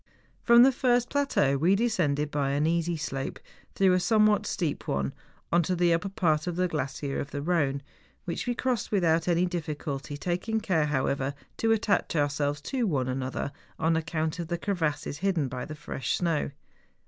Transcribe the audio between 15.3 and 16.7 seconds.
by the fresh snow.